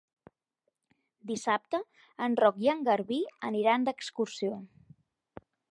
Dissabte 1.33 1.81
en 2.29 2.39
Roc 2.43 2.59
i 2.67 2.73
en 2.75 2.81
Garbí 2.91 3.23
aniran 3.53 3.89
d'excursió. 3.91 4.59